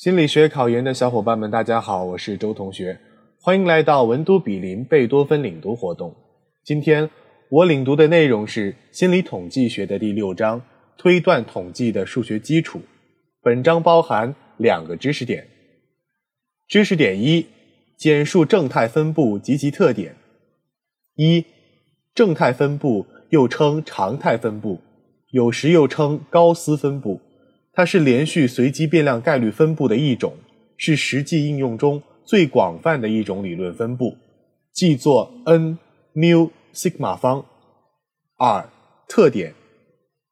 [0.00, 2.98] 心理学考研的小伙伴们，大家好，我是周同学，
[3.38, 6.16] 欢迎来到文都比邻贝多芬领读活动。
[6.64, 7.10] 今天
[7.50, 10.62] 我领读的内容是心理统计学的第六章——
[10.96, 12.80] 推断统计的数学基础。
[13.42, 15.46] 本章包含两个知识点。
[16.66, 17.44] 知识点一：
[17.98, 20.16] 简述正态分布及其特点。
[21.16, 21.44] 一、
[22.14, 24.80] 正态分布又称常态分布，
[25.32, 27.20] 有时又称高斯分布。
[27.80, 30.34] 它是连续随机变量概率分布的一种，
[30.76, 34.18] 是实际应用中最广泛的一种理论分布，
[34.74, 35.78] 记作 n
[36.14, 37.42] mu sigma 方。
[38.36, 38.68] 二、
[39.08, 39.54] 特点：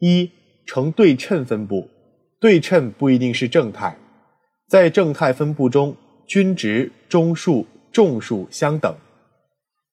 [0.00, 0.28] 一、
[0.66, 1.88] 呈对称分布，
[2.40, 3.96] 对称不一定是正态，
[4.68, 5.94] 在正态分布中，
[6.26, 8.92] 均值、中数、众数相等。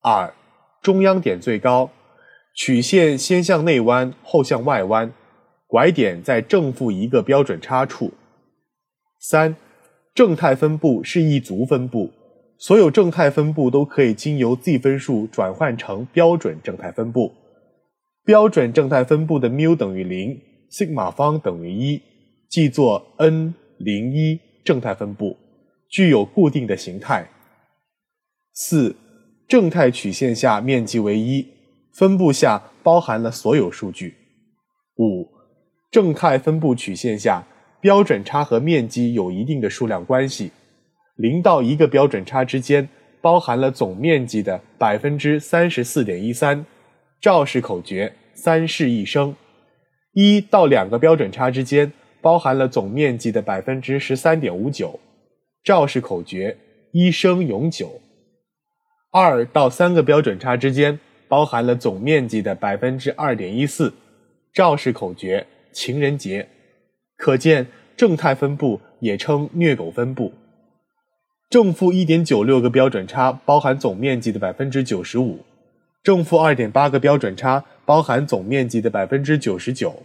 [0.02, 0.34] 二、
[0.82, 1.92] 中央点最高，
[2.56, 5.14] 曲线先向内弯，后向外弯。
[5.74, 8.14] 拐点在正负一个标准差处。
[9.20, 9.56] 三，
[10.14, 12.12] 正态分布是一族分布，
[12.60, 17.34] 所有正态分布都可以经由 z 分数转换成标准正态分布。
[18.24, 20.40] 标准正态分布的缪等于零
[20.70, 22.00] ，sigma 方等于一，
[22.48, 25.36] 记作 n 零一正态分布，
[25.90, 27.28] 具有固定的形态。
[28.54, 28.96] 四，
[29.48, 31.48] 正态曲线下面积为一，
[31.96, 34.14] 分布下包含了所有数据。
[34.98, 35.33] 五。
[35.94, 37.46] 正态分布曲线下，
[37.80, 40.52] 标准差和面积有一定的数量关系。
[41.18, 42.90] 零到一个标准差之间，
[43.22, 46.66] 包含了总面积的百分之三十四点一三。
[47.22, 49.36] 赵氏口诀：三室一生。
[50.14, 55.00] 一到两个标准差之间，包含了总面积的百分之十三点五九。
[55.64, 56.58] 赵氏口诀：
[56.92, 58.02] 一生永久。
[59.12, 63.94] 二到三个标准差之间，包含了总面积的百分之二点一四。
[64.52, 65.46] 赵氏口诀。
[65.74, 66.48] 情人节，
[67.18, 67.68] 可见
[67.98, 70.32] 正态分布也称虐狗分布。
[71.50, 75.40] 正负一点九六个标准差包含总面积的百分之九十五，
[76.02, 80.04] 正负二点八个标准差包含总面积的百分之九十九，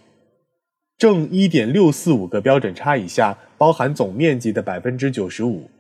[0.97, 5.71] 正一点六四五个标准差以下包含总面积的百分之九十五，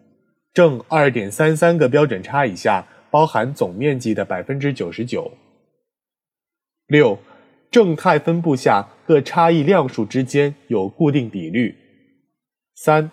[0.54, 5.32] 正二点三三个标准差以下包含总面积的百分之九十九。
[6.86, 7.18] 六。
[7.70, 11.74] 正态分布下各差异量数之间有固定比率。
[12.74, 13.10] 三、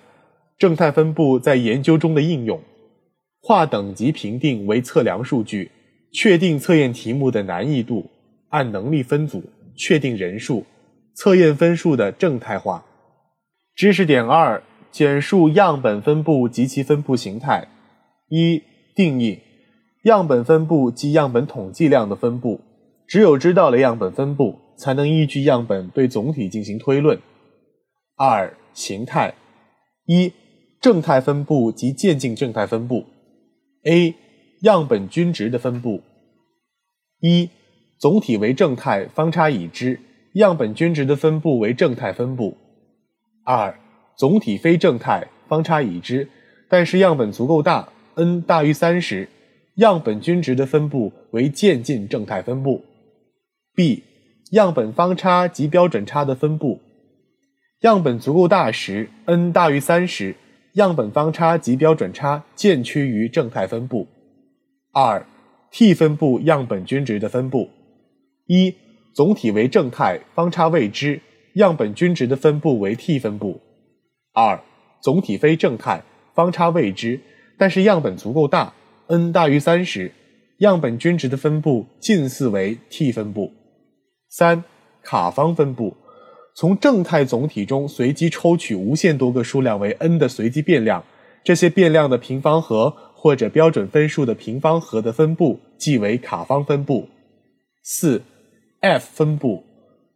[0.57, 2.59] 正态分布在研究中的应用：
[3.41, 5.71] 化等级评定为测量数据，
[6.11, 8.09] 确定测验题目的难易度，
[8.49, 9.41] 按能力分组，
[9.77, 10.65] 确定人数，
[11.13, 12.83] 测验分数的正态化。
[13.73, 17.69] 知识点二：简述样本分布及其分布形态。
[18.27, 18.61] 一、
[18.93, 19.39] 定义：
[20.03, 22.59] 样本分布即样本统计量的分布。
[23.07, 27.19] 只有知道了样本分布，才能依据样本对总体进行推论。
[28.17, 29.33] 二、形态：
[30.05, 30.31] 一、
[30.79, 33.05] 正态分布及渐进正态分布。
[33.83, 34.13] A、
[34.61, 36.01] 样本均值的分布。
[37.19, 37.49] 一、
[37.99, 39.99] 总体为正态，方差已知，
[40.33, 42.57] 样本均值的分布为正态分布。
[43.43, 43.79] 二、
[44.17, 46.27] 总体非正态，方差已知，
[46.69, 49.29] 但是样本足够大，n 大于三十，
[49.75, 52.83] 样本均值的分布为渐进正态分布。
[53.75, 54.03] B
[54.55, 56.79] 样本方差及标准差的分布，
[57.81, 60.33] 样本足够大时，n 大于三十，
[60.75, 64.07] 样本方差及标准差渐趋于正态分布。
[64.93, 65.25] 二
[65.71, 67.69] T 分布样本均值的分布，
[68.47, 68.73] 一
[69.13, 71.19] 总体为正态，方差未知，
[71.55, 73.59] 样本均值的分布为 T 分布。
[74.33, 74.57] 二
[75.01, 76.01] 总体非正态，
[76.33, 77.19] 方差未知，
[77.57, 78.73] 但是样本足够大
[79.07, 80.13] ，n 大于三十，
[80.59, 83.51] 样本均值的分布近似为 T 分布。
[84.37, 84.61] 三
[85.01, 85.95] 卡方分布，
[86.53, 91.01] 从正态总体中随机抽取无限多个数量为 n 的随机变量，
[91.41, 97.07] 这些变量的平方和或者标准分数的平方和的分布即为卡方分布。
[97.81, 98.21] 四
[98.81, 99.63] f 分布，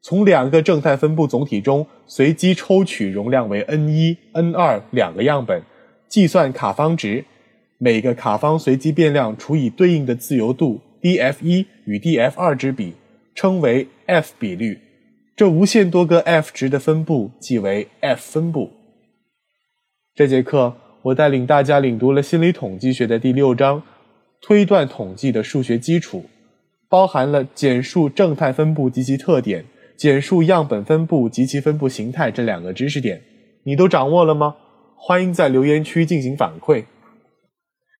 [0.01, 5.63] 从两个正态分布总体中随机抽取容量为 n 一、n 二两个样本，
[6.09, 7.23] 计算卡方值，
[7.77, 12.95] 每个卡方随机变量除以对应的自由度 df 一与 df 二之比。
[13.41, 14.77] 称为 f 比率，
[15.33, 18.69] 这无限多个 f 值的分布即为 f 分布。
[20.13, 23.81] 这节课我带领大家领读了心理统计学的第六章——
[24.43, 26.25] 推断统计的数学基础，
[26.89, 29.63] 包含了简述正态分布及其特点、
[29.95, 33.21] 简述样本分布及其分布形态这两个知识点。
[33.63, 34.57] 你都掌握了吗？
[34.97, 36.83] 欢迎在留言区进行反馈。